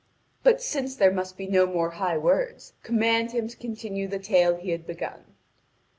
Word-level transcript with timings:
But 0.41 0.63
since 0.63 0.95
there 0.95 1.11
must 1.13 1.37
be 1.37 1.45
no 1.45 1.67
more 1.67 1.91
high 1.91 2.17
words, 2.17 2.73
command 2.81 3.33
him 3.33 3.47
to 3.47 3.55
continue 3.55 4.07
the 4.07 4.17
tale 4.17 4.55
he 4.55 4.71
had 4.71 4.87
begun." 4.87 5.35